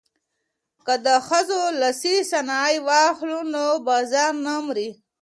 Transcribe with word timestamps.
که 0.85 0.93
د 1.05 1.07
ښځو 1.27 1.59
لاسي 1.81 2.15
صنایع 2.31 2.81
واخلو 2.87 3.39
نو 3.53 3.65
بازار 3.87 4.31
نه 4.45 4.53
مري. 4.65 4.89